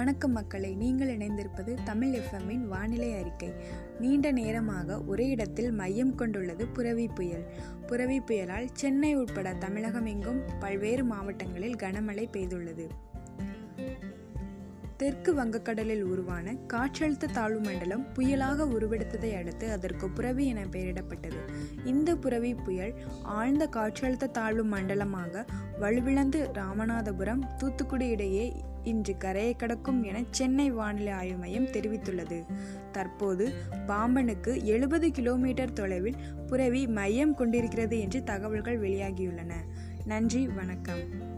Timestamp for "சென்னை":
8.72-9.16, 30.30-30.70